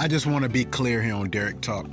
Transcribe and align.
I 0.00 0.06
just 0.06 0.26
want 0.26 0.44
to 0.44 0.48
be 0.48 0.64
clear 0.64 1.02
here 1.02 1.16
on 1.16 1.28
Derek 1.28 1.60
Talk. 1.60 1.88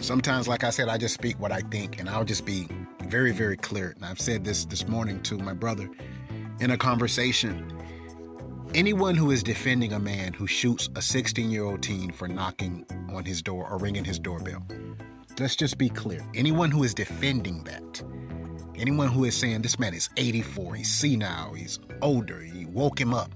Sometimes, 0.00 0.48
like 0.48 0.64
I 0.64 0.70
said, 0.70 0.88
I 0.88 0.98
just 0.98 1.14
speak 1.14 1.38
what 1.38 1.52
I 1.52 1.60
think, 1.60 2.00
and 2.00 2.10
I'll 2.10 2.24
just 2.24 2.44
be 2.44 2.66
very, 3.04 3.30
very 3.30 3.56
clear. 3.56 3.92
And 3.94 4.04
I've 4.04 4.18
said 4.18 4.44
this 4.44 4.64
this 4.64 4.88
morning 4.88 5.22
to 5.22 5.38
my 5.38 5.52
brother 5.52 5.88
in 6.58 6.72
a 6.72 6.76
conversation. 6.76 7.72
Anyone 8.74 9.14
who 9.14 9.30
is 9.30 9.44
defending 9.44 9.92
a 9.92 10.00
man 10.00 10.32
who 10.32 10.48
shoots 10.48 10.88
a 10.96 11.00
16 11.00 11.48
year 11.48 11.62
old 11.62 11.80
teen 11.80 12.10
for 12.10 12.26
knocking 12.26 12.84
on 13.14 13.24
his 13.24 13.40
door 13.40 13.70
or 13.70 13.78
ringing 13.78 14.04
his 14.04 14.18
doorbell, 14.18 14.66
let's 15.38 15.54
just 15.54 15.78
be 15.78 15.88
clear. 15.88 16.26
Anyone 16.34 16.72
who 16.72 16.82
is 16.82 16.92
defending 16.92 17.62
that, 17.62 18.02
anyone 18.76 19.06
who 19.06 19.24
is 19.26 19.36
saying 19.36 19.62
this 19.62 19.78
man 19.78 19.94
is 19.94 20.10
84, 20.16 20.74
he's 20.74 20.92
senile, 20.92 21.54
he's 21.54 21.78
older, 22.02 22.40
he 22.40 22.66
woke 22.66 23.00
him 23.00 23.14
up, 23.14 23.30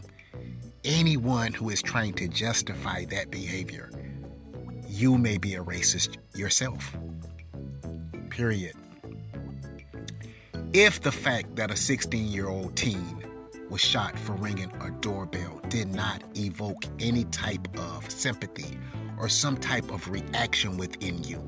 anyone 0.84 1.52
who 1.52 1.70
is 1.70 1.82
trying 1.82 2.14
to 2.14 2.28
justify 2.28 3.04
that 3.06 3.30
behavior, 3.30 3.90
you 4.88 5.16
may 5.16 5.38
be 5.38 5.54
a 5.54 5.62
racist 5.62 6.16
yourself. 6.34 6.96
Period. 8.30 8.74
If 10.72 11.02
the 11.02 11.12
fact 11.12 11.56
that 11.56 11.70
a 11.70 11.76
16 11.76 12.28
year 12.28 12.48
old 12.48 12.76
teen 12.76 13.22
was 13.68 13.80
shot 13.80 14.18
for 14.18 14.32
ringing 14.32 14.72
a 14.80 14.90
doorbell 15.00 15.60
did 15.68 15.94
not 15.94 16.22
evoke 16.36 16.84
any 16.98 17.24
type 17.24 17.68
of 17.78 18.10
sympathy 18.10 18.78
or 19.18 19.28
some 19.28 19.56
type 19.56 19.90
of 19.90 20.10
reaction 20.10 20.76
within 20.76 21.22
you, 21.24 21.46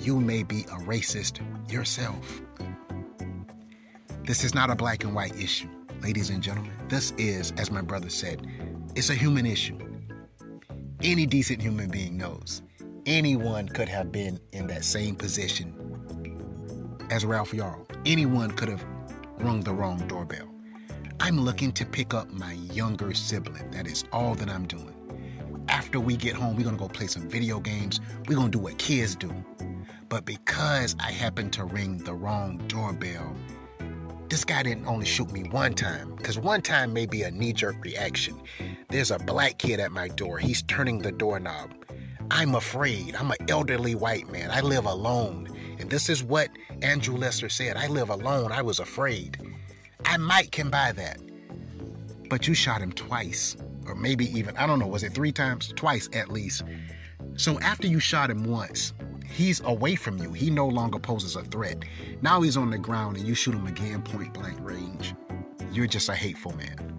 you 0.00 0.20
may 0.20 0.42
be 0.42 0.62
a 0.62 0.78
racist 0.86 1.40
yourself. 1.70 2.40
This 4.24 4.44
is 4.44 4.54
not 4.54 4.70
a 4.70 4.74
black 4.74 5.04
and 5.04 5.14
white 5.14 5.34
issue, 5.36 5.68
ladies 6.02 6.30
and 6.30 6.42
gentlemen. 6.42 6.72
This 6.88 7.12
is, 7.18 7.52
as 7.56 7.70
my 7.70 7.80
brother 7.80 8.08
said, 8.08 8.46
it's 8.94 9.10
a 9.10 9.14
human 9.14 9.46
issue. 9.46 9.78
Any 11.02 11.26
decent 11.26 11.60
human 11.60 11.90
being 11.90 12.16
knows 12.16 12.62
anyone 13.06 13.68
could 13.68 13.88
have 13.88 14.12
been 14.12 14.38
in 14.52 14.66
that 14.66 14.84
same 14.84 15.14
position 15.16 15.74
as 17.10 17.24
Ralph 17.24 17.52
Yarl. 17.52 17.86
Anyone 18.06 18.50
could 18.50 18.68
have 18.68 18.84
rung 19.38 19.60
the 19.60 19.72
wrong 19.72 19.98
doorbell. 20.08 20.48
I'm 21.20 21.40
looking 21.40 21.72
to 21.72 21.86
pick 21.86 22.14
up 22.14 22.30
my 22.30 22.52
younger 22.72 23.14
sibling. 23.14 23.70
That 23.70 23.86
is 23.86 24.04
all 24.12 24.34
that 24.36 24.48
I'm 24.48 24.66
doing. 24.66 24.94
After 25.68 26.00
we 26.00 26.16
get 26.16 26.34
home, 26.34 26.56
we're 26.56 26.64
going 26.64 26.76
to 26.76 26.80
go 26.80 26.88
play 26.88 27.06
some 27.06 27.28
video 27.28 27.60
games. 27.60 28.00
We're 28.26 28.36
going 28.36 28.50
to 28.50 28.58
do 28.58 28.62
what 28.62 28.78
kids 28.78 29.16
do. 29.16 29.32
But 30.08 30.24
because 30.24 30.96
I 31.00 31.10
happened 31.10 31.52
to 31.54 31.64
ring 31.64 31.98
the 31.98 32.14
wrong 32.14 32.58
doorbell, 32.68 33.36
this 34.28 34.44
guy 34.44 34.62
didn't 34.62 34.86
only 34.86 35.06
shoot 35.06 35.30
me 35.32 35.44
one 35.44 35.74
time, 35.74 36.14
because 36.16 36.38
one 36.38 36.60
time 36.62 36.92
may 36.92 37.06
be 37.06 37.22
a 37.22 37.30
knee 37.30 37.52
jerk 37.52 37.82
reaction. 37.82 38.40
There's 38.88 39.10
a 39.10 39.18
black 39.18 39.58
kid 39.58 39.80
at 39.80 39.92
my 39.92 40.08
door. 40.08 40.38
He's 40.38 40.62
turning 40.62 40.98
the 40.98 41.12
doorknob. 41.12 41.74
I'm 42.30 42.54
afraid. 42.54 43.16
I'm 43.16 43.30
an 43.30 43.38
elderly 43.48 43.94
white 43.94 44.30
man. 44.30 44.50
I 44.50 44.60
live 44.60 44.84
alone. 44.84 45.48
And 45.78 45.88
this 45.88 46.08
is 46.08 46.22
what 46.22 46.50
Andrew 46.82 47.16
Lester 47.16 47.48
said 47.48 47.76
I 47.76 47.86
live 47.86 48.10
alone. 48.10 48.52
I 48.52 48.60
was 48.60 48.80
afraid. 48.80 49.38
I 50.04 50.16
might 50.18 50.52
can 50.52 50.68
buy 50.68 50.92
that. 50.92 51.20
But 52.28 52.46
you 52.46 52.52
shot 52.52 52.82
him 52.82 52.92
twice, 52.92 53.56
or 53.86 53.94
maybe 53.94 54.26
even, 54.38 54.56
I 54.58 54.66
don't 54.66 54.78
know, 54.78 54.86
was 54.86 55.02
it 55.02 55.14
three 55.14 55.32
times? 55.32 55.72
Twice 55.74 56.10
at 56.12 56.30
least. 56.30 56.64
So 57.36 57.58
after 57.60 57.86
you 57.86 58.00
shot 58.00 58.30
him 58.30 58.44
once, 58.44 58.92
he's 59.28 59.60
away 59.60 59.94
from 59.94 60.18
you. 60.18 60.32
He 60.32 60.50
no 60.50 60.66
longer 60.66 60.98
poses 60.98 61.36
a 61.36 61.42
threat. 61.42 61.84
Now 62.22 62.42
he's 62.42 62.56
on 62.56 62.70
the 62.70 62.78
ground 62.78 63.16
and 63.16 63.26
you 63.26 63.34
shoot 63.34 63.54
him 63.54 63.66
again 63.66 64.02
point 64.02 64.34
blank 64.34 64.58
range. 64.60 65.14
You're 65.72 65.86
just 65.86 66.08
a 66.08 66.14
hateful 66.14 66.54
man. 66.56 66.98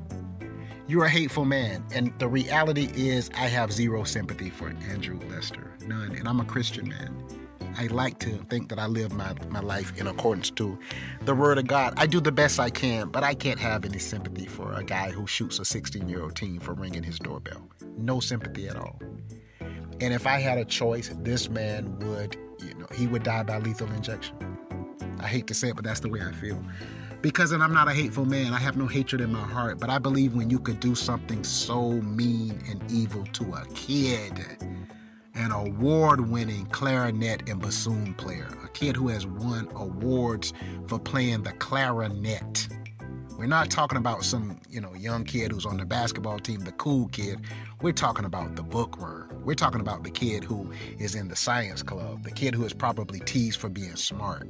You're 0.88 1.05
a 1.05 1.09
hateful 1.09 1.45
man. 1.45 1.86
And 1.94 2.17
the 2.17 2.27
reality 2.27 2.89
is, 2.95 3.30
I 3.36 3.47
have 3.47 3.71
zero 3.71 4.03
sympathy 4.03 4.49
for 4.49 4.69
Andrew 4.89 5.19
Lester. 5.30 5.71
None. 5.86 6.15
And 6.15 6.27
I'm 6.27 6.39
a 6.39 6.45
Christian 6.45 6.87
man. 6.89 7.15
I 7.77 7.87
like 7.87 8.17
to 8.20 8.31
think 8.49 8.70
that 8.70 8.80
I 8.80 8.87
live 8.87 9.14
my, 9.14 9.33
my 9.49 9.59
life 9.59 9.93
in 9.99 10.08
accordance 10.08 10.49
to 10.52 10.77
the 11.25 11.36
Word 11.36 11.59
of 11.59 11.67
God. 11.67 11.93
I 11.98 12.08
do 12.08 12.20
the 12.20 12.31
best 12.31 12.59
I 12.59 12.70
can, 12.70 13.09
but 13.09 13.23
I 13.23 13.36
can't 13.36 13.59
have 13.59 13.86
any 13.86 13.99
sympathy 13.99 14.48
for 14.48 14.73
a 14.73 14.83
guy 14.83 15.11
who 15.11 15.27
shoots 15.27 15.59
a 15.59 15.65
16 15.65 16.09
year 16.09 16.23
old 16.23 16.36
teen 16.36 16.59
for 16.59 16.73
ringing 16.73 17.04
his 17.04 17.20
doorbell. 17.20 17.70
No 17.98 18.20
sympathy 18.20 18.67
at 18.67 18.75
all. 18.75 18.99
And 20.02 20.14
if 20.14 20.26
I 20.26 20.39
had 20.39 20.58
a 20.58 20.65
choice, 20.65 21.11
this 21.21 21.49
man 21.49 21.98
would, 21.99 22.37
you 22.60 22.73
know, 22.76 22.87
he 22.95 23.08
would 23.08 23.23
die 23.23 23.43
by 23.43 23.60
lethal 23.60 23.92
injection. 23.92 24.36
I 25.20 25.27
hate 25.27 25.48
to 25.48 25.54
say 25.54 25.70
it, 25.70 25.76
but 25.76 25.83
that's 25.83 25.99
the 25.99 26.10
way 26.10 26.21
I 26.21 26.32
feel. 26.32 26.64
Because 27.21 27.52
and 27.52 27.61
I'm 27.61 27.73
not 27.73 27.89
a 27.89 27.93
hateful 27.93 28.23
man. 28.23 28.54
I 28.54 28.60
have 28.60 28.77
no 28.77 28.87
hatred 28.87 29.20
in 29.20 29.33
my 29.33 29.43
heart, 29.43 29.77
but 29.77 29.89
I 29.89 29.99
believe 29.99 30.36
when 30.36 30.49
you 30.49 30.58
could 30.58 30.80
do 30.80 30.95
something 30.95 31.43
so 31.43 31.92
mean 31.92 32.64
and 32.70 32.82
evil 32.89 33.26
to 33.33 33.43
a 33.55 33.65
kid, 33.73 34.32
an 35.36 35.52
award 35.52 36.30
winning 36.30 36.66
clarinet 36.67 37.49
and 37.49 37.60
bassoon 37.60 38.14
player, 38.14 38.48
a 38.64 38.70
kid 38.70 38.95
who 38.95 39.10
has 39.10 39.27
won 39.27 39.67
awards 39.76 40.54
for 40.87 40.98
playing 40.98 41.43
the 41.43 41.52
clarinet. 41.54 42.68
We're 43.39 43.45
not 43.45 43.70
talking 43.70 43.98
about 43.98 44.26
some, 44.26 44.60
you 44.70 44.82
know, 44.82 44.94
young 44.95 45.23
kid 45.23 45.54
who's 45.54 45.66
on 45.66 45.77
the 45.77 45.86
basketball 45.86 46.39
team, 46.39 46.60
the 46.60 46.73
cool 46.73 47.08
kid. 47.08 47.39
We're 47.82 47.94
talking 47.94 48.26
about 48.26 48.58
the 48.58 48.64
bookworm. 48.64 49.44
We're 49.45 49.55
talking 49.55 49.80
about 49.80 50.04
the 50.04 50.10
kid 50.10 50.44
who 50.44 50.70
is 50.98 51.16
in 51.16 51.30
the 51.30 51.38
science 51.38 51.82
club, 51.82 52.23
the 52.23 52.32
kid 52.32 52.54
who 52.54 52.66
is 52.66 52.73
probably 52.73 53.22
teased 53.22 53.58
for 53.58 53.70
being 53.70 53.95
smart. 53.95 54.45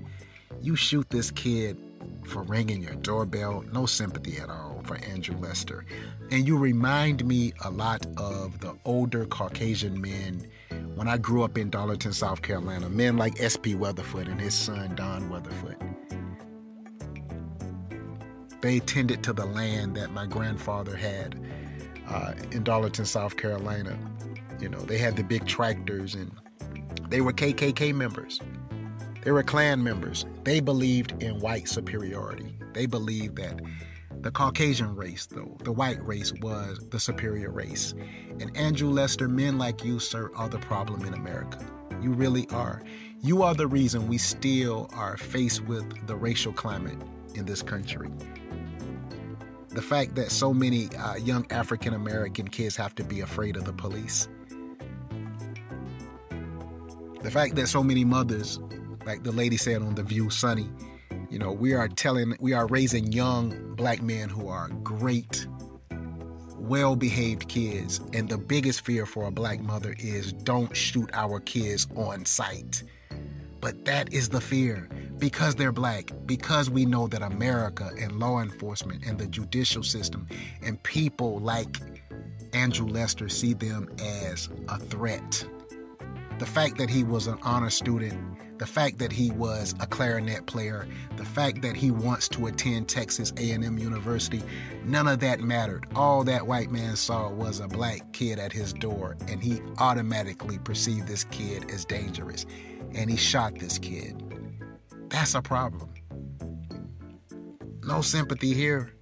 You 0.60 0.76
shoot 0.76 1.08
this 1.12 1.30
kid 1.30 1.78
for 2.26 2.42
ringing 2.42 2.82
your 2.82 2.96
doorbell, 2.96 3.64
no 3.72 3.86
sympathy 3.86 4.40
at 4.40 4.50
all 4.50 4.82
for 4.86 4.96
Andrew 4.96 5.38
Lester. 5.38 5.86
And 6.32 6.48
you 6.48 6.58
remind 6.58 7.24
me 7.24 7.54
a 7.64 7.70
lot 7.70 8.08
of 8.18 8.60
the 8.60 8.76
older 8.86 9.28
Caucasian 9.28 10.02
men 10.02 10.48
when 10.96 11.08
I 11.08 11.20
grew 11.20 11.44
up 11.44 11.60
in 11.60 11.70
Darlington, 11.70 12.12
South 12.12 12.42
Carolina, 12.42 12.90
men 12.90 13.18
like 13.18 13.40
S.P. 13.40 13.76
Weatherford 13.76 14.28
and 14.28 14.42
his 14.42 14.56
son 14.56 14.96
Don 14.96 15.30
Weatherford. 15.30 15.78
They 18.62 18.80
tended 18.80 19.24
to 19.24 19.34
the 19.34 19.46
land 19.46 19.96
that 19.96 20.12
my 20.12 20.25
grandfather 20.25 20.96
had 20.96 21.40
uh, 22.08 22.34
in 22.52 22.64
Darlington, 22.64 23.06
South 23.06 23.38
Carolina. 23.38 23.97
You 24.59 24.70
know, 24.70 24.80
they 24.80 24.97
had 24.97 25.16
the 25.16 25.24
big 25.24 25.46
tractors 25.46 26.16
and 26.16 26.31
they 27.09 27.22
were 27.22 27.34
KKK 27.34 27.94
members. 27.94 28.40
They 29.24 29.31
were 29.31 29.44
Klan 29.44 29.84
members. 29.84 30.25
They 30.44 30.59
believed 30.59 31.22
in 31.24 31.40
white 31.40 31.68
superiority. 31.68 32.56
They 32.74 32.86
believed 32.86 33.38
that 33.38 33.62
the 34.22 34.31
Caucasian 34.31 34.96
race, 34.96 35.25
though, 35.25 35.56
the 35.64 35.72
white 35.72 36.06
race, 36.06 36.34
was 36.42 36.80
the 36.90 37.00
superior 37.00 37.52
race. 37.52 37.94
And 38.40 38.56
Andrew 38.56 38.90
Lester, 38.90 39.28
men 39.30 39.58
like 39.58 39.84
you, 39.84 40.00
sir, 40.00 40.31
are 40.36 40.50
the 40.50 40.59
problem 40.59 41.06
in 41.06 41.14
America. 41.14 41.66
You 42.02 42.12
really 42.12 42.48
are. 42.50 42.81
You 43.22 43.44
are 43.44 43.53
the 43.53 43.68
reason 43.68 44.08
we 44.08 44.18
still 44.18 44.90
are 44.94 45.18
faced 45.18 45.64
with 45.66 46.08
the 46.08 46.16
racial 46.16 46.53
climate 46.53 46.98
in 47.36 47.46
this 47.46 47.62
country. 47.62 48.10
The 49.70 49.82
fact 49.82 50.16
that 50.16 50.32
so 50.32 50.54
many 50.54 50.90
uh, 50.96 51.16
young 51.16 51.46
African 51.52 51.94
American 51.94 52.48
kids 52.48 52.76
have 52.76 52.96
to 52.96 53.04
be 53.04 53.22
afraid 53.22 53.56
of 53.56 53.66
the 53.66 53.74
police. 53.74 54.28
The 57.22 57.30
fact 57.30 57.56
that 57.56 57.68
so 57.68 57.84
many 57.84 58.04
mothers, 58.04 58.60
like 59.06 59.24
the 59.24 59.32
lady 59.32 59.58
said 59.58 59.82
on 59.82 59.94
The 59.94 60.04
View, 60.04 60.30
Sunny, 60.30 60.70
you 61.30 61.38
know, 61.38 61.52
we 61.52 61.74
are 61.74 61.88
telling, 61.88 62.36
we 62.40 62.54
are 62.54 62.66
raising 62.68 63.12
young 63.12 63.76
black 63.76 64.02
men 64.02 64.30
who 64.30 64.48
are 64.48 64.70
great, 64.84 65.46
well 66.56 66.96
behaved 66.96 67.48
kids. 67.48 68.02
And 68.14 68.28
the 68.28 68.38
biggest 68.38 68.86
fear 68.86 69.06
for 69.06 69.26
a 69.26 69.32
black 69.32 69.60
mother 69.60 69.96
is 70.00 70.34
don't 70.34 70.76
shoot 70.76 71.10
our 71.14 71.40
kids 71.40 71.88
on 71.96 72.26
sight. 72.26 72.84
But 73.62 73.86
that 73.86 74.12
is 74.14 74.30
the 74.30 74.42
fear 74.42 74.90
because 75.19 75.56
they're 75.56 75.72
black, 75.72 76.12
because 76.25 76.69
we 76.69 76.85
know 76.85 77.07
that 77.07 77.22
America 77.22 77.91
and 78.00 78.19
law 78.19 78.41
enforcement 78.41 79.06
and 79.06 79.19
the 79.19 79.28
judicial 79.28 79.83
system 79.83 80.27
and 80.63 80.81
people 80.83 81.39
like 81.39 81.80
Andrew 82.54 82.88
Lester 82.88 83.30
see 83.30 83.54
them 83.54 83.89
as 84.01 84.50
a 84.69 84.80
threat. 84.80 85.45
The 86.39 86.45
fact 86.45 86.77
that 86.77 86.89
he 86.89 87.04
was 87.04 87.27
an 87.27 87.38
honor 87.44 87.69
student 87.69 88.39
the 88.60 88.66
fact 88.66 89.00
that 89.00 89.12
he 89.12 89.31
was 89.31 89.74
a 89.80 89.88
clarinet 89.88 90.45
player, 90.45 90.86
the 91.16 91.24
fact 91.24 91.62
that 91.62 91.77
he 91.77 91.92
wants 91.92 92.27
to 92.27 92.48
attend 92.48 92.89
Texas 92.89 93.31
A&M 93.38 93.77
University, 93.77 94.44
none 94.83 95.07
of 95.07 95.19
that 95.22 95.39
mattered. 95.39 95.86
All 95.95 96.25
that 96.25 96.45
white 96.45 96.69
man 96.69 96.98
saw 96.98 97.30
was 97.30 97.62
a 97.62 97.69
black 97.69 98.12
kid 98.12 98.38
at 98.38 98.51
his 98.51 98.74
door 98.74 99.15
and 99.30 99.42
he 99.42 99.62
automatically 99.77 100.60
perceived 100.60 101.07
this 101.07 101.24
kid 101.24 101.72
as 101.72 101.86
dangerous 101.86 102.45
and 102.94 103.10
he 103.10 103.15
shot 103.15 103.57
this 103.57 103.77
kid. 103.77 104.22
That's 105.10 105.36
a 105.36 105.42
problem. 105.42 105.90
No 107.84 108.02
sympathy 108.02 108.54
here. 108.54 108.94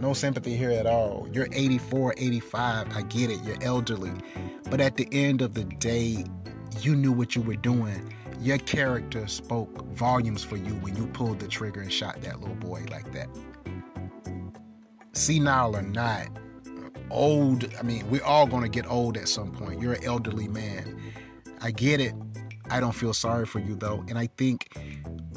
No 0.00 0.12
sympathy 0.12 0.56
here 0.56 0.70
at 0.70 0.86
all. 0.86 1.28
You're 1.32 1.48
84, 1.52 2.14
85. 2.16 2.96
I 2.96 3.02
get 3.02 3.30
it. 3.30 3.42
You're 3.44 3.62
elderly. 3.62 4.12
But 4.70 4.80
at 4.80 4.96
the 4.96 5.08
end 5.12 5.40
of 5.40 5.54
the 5.54 5.64
day, 5.64 6.24
you 6.80 6.94
knew 6.96 7.12
what 7.12 7.34
you 7.34 7.42
were 7.42 7.56
doing 7.56 8.14
your 8.44 8.58
character 8.58 9.26
spoke 9.26 9.86
volumes 9.94 10.44
for 10.44 10.56
you 10.56 10.74
when 10.74 10.94
you 10.96 11.06
pulled 11.06 11.40
the 11.40 11.48
trigger 11.48 11.80
and 11.80 11.92
shot 11.92 12.20
that 12.20 12.40
little 12.40 12.56
boy 12.56 12.84
like 12.90 13.10
that. 13.12 13.28
Senile 15.12 15.76
or 15.76 15.82
not, 15.82 16.28
old. 17.10 17.72
I 17.78 17.82
mean, 17.82 18.08
we're 18.10 18.24
all 18.24 18.46
going 18.46 18.62
to 18.62 18.68
get 18.68 18.86
old 18.86 19.16
at 19.16 19.28
some 19.28 19.50
point. 19.50 19.80
You're 19.80 19.94
an 19.94 20.04
elderly 20.04 20.48
man. 20.48 21.00
I 21.62 21.70
get 21.70 22.00
it. 22.00 22.14
I 22.70 22.80
don't 22.80 22.94
feel 22.94 23.14
sorry 23.14 23.46
for 23.46 23.58
you 23.58 23.74
though. 23.74 24.04
And 24.08 24.18
I 24.18 24.28
think 24.36 24.76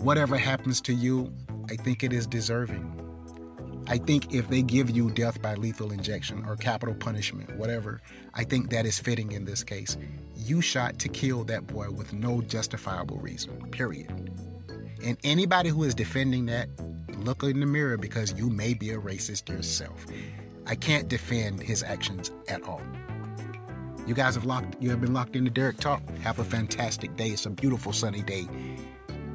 whatever 0.02 0.38
happens 0.38 0.82
to 0.82 0.94
you, 0.94 1.34
I 1.70 1.76
think 1.76 2.04
it 2.04 2.14
is 2.14 2.28
deserving. 2.28 2.94
I 3.90 3.98
think 3.98 4.34
if 4.34 4.50
they 4.50 4.62
give 4.62 4.90
you 4.90 5.10
death 5.12 5.42
by 5.42 5.56
lethal 5.56 5.94
injection 5.94 6.44
or 6.46 6.58
capital 6.58 6.94
punishment, 6.94 7.56
whatever, 7.58 8.02
I 8.34 8.44
think 8.44 8.70
that 8.72 8.86
is 8.86 9.00
fitting 9.00 9.32
in 9.32 9.46
this 9.46 9.64
case. 9.64 9.96
You 10.36 10.60
shot 10.62 11.00
to 11.00 11.10
kill 11.10 11.46
that 11.46 11.68
boy 11.68 11.90
with 11.92 12.12
no 12.12 12.42
justifiable 12.42 13.18
reason, 13.18 13.62
period. 13.72 14.32
And 15.04 15.18
anybody 15.24 15.70
who 15.70 15.84
is 15.84 15.96
defending 15.96 16.48
that, 16.48 16.68
look 17.20 17.44
in 17.44 17.62
the 17.62 17.66
mirror 17.66 17.98
because 17.98 18.34
you 18.34 18.50
may 18.50 18.74
be 18.74 18.92
a 18.92 18.98
racist 18.98 19.48
yourself. 19.48 20.06
I 20.66 20.76
can't 20.76 21.08
defend 21.08 21.62
his 21.62 21.82
actions 21.82 22.32
at 22.50 22.64
all. 22.64 22.82
You 24.08 24.14
guys 24.14 24.36
have 24.36 24.46
locked 24.46 24.82
you 24.82 24.90
have 24.90 25.02
been 25.02 25.14
locked 25.14 25.36
into 25.36 25.52
Derek 25.52 25.78
Talk. 25.78 26.02
Have 26.20 26.40
a 26.40 26.44
fantastic 26.44 27.18
day. 27.18 27.28
It's 27.28 27.46
a 27.46 27.50
beautiful 27.50 27.92
sunny 27.92 28.22
day 28.22 28.48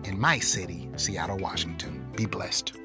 in 0.05 0.19
my 0.19 0.39
city, 0.39 0.89
Seattle, 0.97 1.37
Washington. 1.37 2.07
Be 2.17 2.25
blessed. 2.25 2.81